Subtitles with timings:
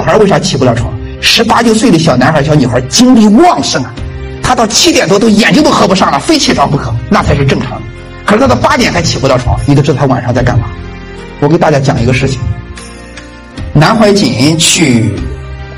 [0.00, 0.90] 小孩为啥起不了床？
[1.20, 3.92] 十八九岁的小男孩、小女孩精力旺盛啊，
[4.42, 7.82] 他到七点多都眼睛都合不上了，非起床不可，那才是正常的。
[8.24, 10.70] 可是他到八点还起不了床，你都知道他晚上在干嘛？
[11.40, 12.40] 我给大家讲一个事情：
[13.74, 15.12] 南怀瑾去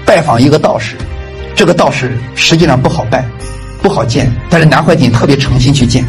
[0.06, 0.94] 拜访一个道士，
[1.56, 3.24] 这个道士实际上不好拜，
[3.82, 6.04] 不好见，但是南怀瑾特别诚心去见。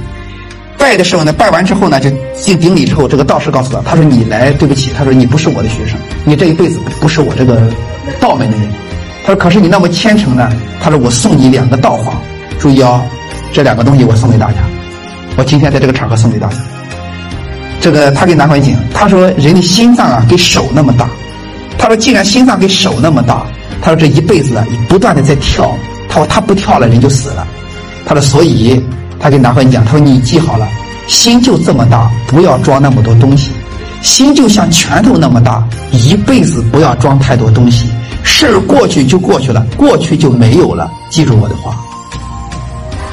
[0.78, 7.72] 拜的时候呢，拜完之后呢，就进顶礼之后，这个道士告诉他，他说：“你来，对不起，他说你不是我的学生，你这一辈子不是我这个
[8.20, 8.68] 道门的人。
[9.26, 10.50] 他说，可是你那么虔诚呢，
[10.82, 12.14] 他说我送你两个道方，
[12.60, 13.02] 注意哦，
[13.52, 14.58] 这两个东西我送给大家，
[15.38, 16.56] 我今天在这个场合送给大家。
[17.80, 21.10] 这个他给南怀瑾，他说人的心脏啊，跟手那么大，
[21.78, 23.46] 他说既然心脏跟手那么大，
[23.82, 25.74] 他说这一辈子啊，你不断的在跳，
[26.10, 27.48] 他说他不跳了，人就死了。
[28.06, 28.82] 他说所以。”
[29.24, 30.68] 他跟南怀瑾讲：“他说你记好了，
[31.08, 33.52] 心就这么大，不要装那么多东西。
[34.04, 37.90] 心就像拳头那么大，一辈子不要装太多东西。
[38.22, 40.92] 事儿过去就过去了，过去就没有了。
[41.10, 41.74] 记住我的话，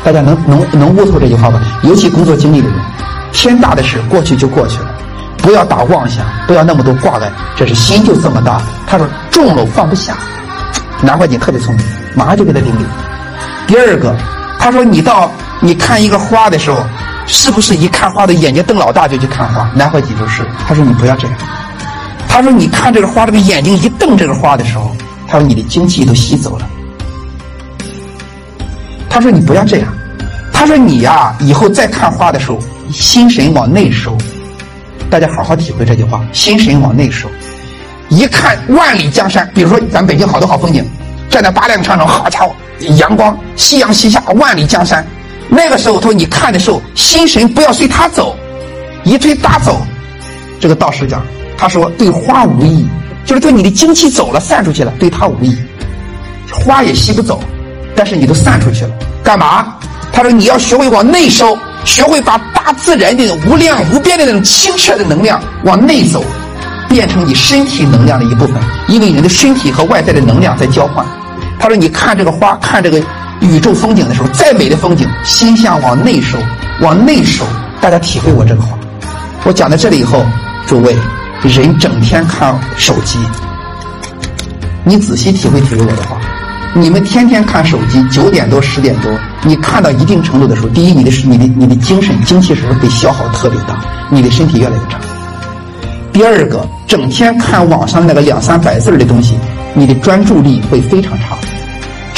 [0.02, 1.60] 大家能能能悟透这句话吧？
[1.84, 2.76] 尤其工作经历的人，
[3.32, 4.92] 天大的事过去就过去了，
[5.38, 7.30] 不要打妄想，不要那么多挂碍。
[7.56, 8.60] 这是心就这么大。
[8.86, 10.18] 他说重了放不下。
[11.00, 11.86] 难怪你特别聪明，
[12.16, 12.84] 马上就给他顶礼。
[13.68, 14.16] 第二个，
[14.58, 15.30] 他说你到。”
[15.62, 16.82] 你看一个花的时候，
[17.32, 19.70] 是不是一看花的眼睛瞪老大就去看花？
[19.72, 21.36] 南怀瑾就是，他说你不要这样。
[22.28, 24.90] 他说你看这个花，这个眼睛一瞪这个花的时候，
[25.28, 26.68] 他说你的精气都吸走了。
[29.08, 29.88] 他说你不要这样。
[30.52, 32.58] 他说你呀，以后再看花的时候，
[32.90, 34.18] 心神往内收。
[35.08, 37.28] 大家好好体会这句话，心神往内收。
[38.08, 40.84] 一看万里江山，比如说咱北京好多好风景，
[41.30, 42.52] 站在八达岭长城，好家伙，
[42.96, 45.06] 阳光，夕阳西下，万里江山。
[45.52, 48.36] 那个时候，他说：“你看的时候，心神不要随他走，
[49.02, 49.84] 一推搭走。”
[50.60, 51.22] 这个道士讲，
[51.58, 52.86] 他说：“对花无益，
[53.24, 55.56] 就是对你的精气走了，散出去了，对他无益。
[56.52, 57.42] 花也吸不走，
[57.96, 58.90] 但是你都散出去了，
[59.24, 59.74] 干嘛？”
[60.12, 66.22] 他说：“你要学会往内收，学会把大自然的无量无边的那种清澈的能量往内走，
[66.88, 68.54] 变成你身体能量的一部分，
[68.86, 71.04] 因为你的身体和外在的能量在交换。”
[71.58, 73.02] 他说：“你看这个花，看这个。”
[73.40, 76.38] 宇宙风景的时候，再美的风景，心向往内收，
[76.80, 77.44] 往内收。
[77.80, 78.78] 大家体会我这个话。
[79.44, 80.24] 我讲到这里以后，
[80.66, 80.94] 诸位，
[81.42, 83.18] 人整天看手机，
[84.84, 86.18] 你仔细体会体会我的话。
[86.72, 89.10] 你们天天看手机，九点多十点多，
[89.42, 95.00] 你看到一定程度的时候，第一，你的你的你的精神精气神被消耗特别大，你的身体越来越差。
[96.12, 99.34] 第二个，整天看网上那个两三百字的东西，
[99.74, 101.36] 你的专注力会非常差。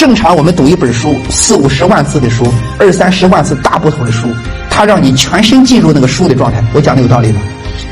[0.03, 2.45] 正常，我们读一本书，四五十万字的书，
[2.77, 4.27] 二三十万字大部头的书，
[4.69, 6.61] 它让你全身进入那个书的状态。
[6.75, 7.41] 我讲的有道理吧？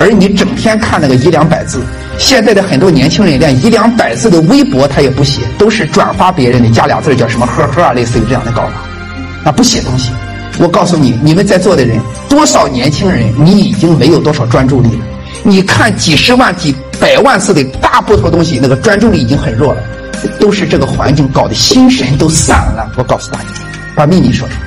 [0.01, 1.85] 而你整天看那个一两百字，
[2.19, 8.73] 现在的很多年轻人连一两百字的微博他也不写，都是转发别人的，加俩字叫什么呵呵啊，类似于这样的搞法，
[9.45, 10.11] 那不写东西。
[10.59, 11.97] 我告诉你，你们在座的人，
[12.29, 15.05] 多少年轻人，你已经没有多少专注力了。
[15.45, 19.81] 你看几十万、几百万字的大部头东西，那个专注力已经很弱了。
[20.41, 22.93] 都是这个环境搞得心神都散了。
[22.97, 23.49] 我告诉大家，
[23.95, 24.61] 把秘密说出来。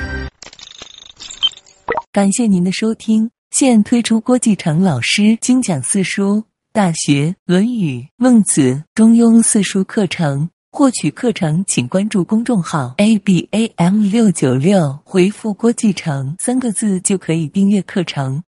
[2.12, 6.36] 感谢您的收听，现推出郭继成老师精讲四书
[6.72, 8.62] 《大学》《论语》《孟子》
[8.94, 10.48] 《中庸》四书课程。
[10.76, 18.42] 获取课程，请关注公众号 a b a m 六九六，回复“郭继成”三个字就可以订阅课程。